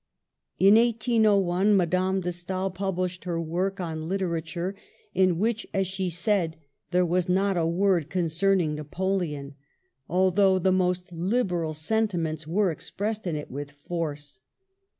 In 0.57 0.77
1801 0.77 1.77
Madame 1.77 2.21
de 2.21 2.31
Stael 2.31 2.71
published 2.71 3.25
her 3.25 3.39
work 3.39 3.79
on 3.79 4.09
Literature, 4.09 4.73
in 5.13 5.37
which, 5.37 5.67
as 5.75 5.85
she 5.85 6.09
says, 6.09 6.53
there 6.89 7.05
was 7.05 7.29
not 7.29 7.55
a 7.55 7.67
word 7.67 8.09
concerning 8.09 8.73
Napoleon, 8.73 9.53
although" 10.09 10.57
the 10.57 10.71
most 10.71 11.11
liberal 11.11 11.73
sentiments 11.75 12.47
were 12.47 12.71
expressed 12.71 13.27
in 13.27 13.35
it 13.35 13.51
with 13.51 13.69
force." 13.73 14.39